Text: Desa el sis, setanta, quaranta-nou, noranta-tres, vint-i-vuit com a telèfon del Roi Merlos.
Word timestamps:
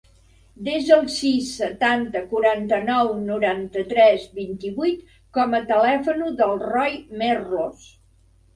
Desa 0.67 0.93
el 0.93 1.03
sis, 1.15 1.49
setanta, 1.57 2.23
quaranta-nou, 2.31 3.11
noranta-tres, 3.29 4.25
vint-i-vuit 4.41 5.15
com 5.41 5.57
a 5.61 5.63
telèfon 5.75 6.27
del 6.43 6.61
Roi 6.67 7.01
Merlos. 7.23 7.89